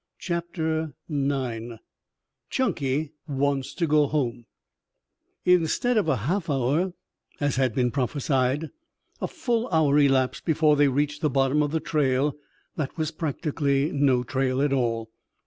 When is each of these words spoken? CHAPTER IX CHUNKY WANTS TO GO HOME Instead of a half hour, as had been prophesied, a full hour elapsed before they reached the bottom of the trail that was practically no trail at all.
CHAPTER 0.17 0.95
IX 1.07 1.73
CHUNKY 2.49 3.11
WANTS 3.27 3.75
TO 3.75 3.85
GO 3.85 4.07
HOME 4.07 4.45
Instead 5.45 5.95
of 5.95 6.07
a 6.09 6.15
half 6.25 6.49
hour, 6.49 6.93
as 7.39 7.57
had 7.57 7.75
been 7.75 7.91
prophesied, 7.91 8.71
a 9.21 9.27
full 9.27 9.69
hour 9.71 9.99
elapsed 9.99 10.43
before 10.43 10.75
they 10.75 10.87
reached 10.87 11.21
the 11.21 11.29
bottom 11.29 11.61
of 11.61 11.69
the 11.69 11.79
trail 11.79 12.33
that 12.77 12.97
was 12.97 13.11
practically 13.11 13.91
no 13.91 14.23
trail 14.23 14.59
at 14.63 14.73
all. 14.73 15.11